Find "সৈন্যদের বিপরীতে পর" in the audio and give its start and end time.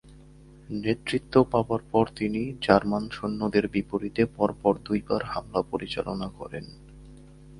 3.09-4.49